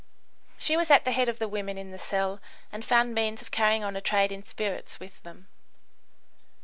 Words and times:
She 0.57 0.75
was 0.75 0.89
at 0.89 1.05
the 1.05 1.11
head 1.11 1.29
of 1.29 1.37
the 1.37 1.47
women 1.47 1.77
in 1.77 1.91
the 1.91 1.99
cell, 1.99 2.39
and 2.71 2.83
found 2.83 3.13
means 3.13 3.43
of 3.43 3.51
carrying 3.51 3.83
on 3.83 3.95
a 3.95 4.01
trade 4.01 4.31
in 4.31 4.43
spirits 4.43 4.99
with 4.99 5.21
them. 5.21 5.47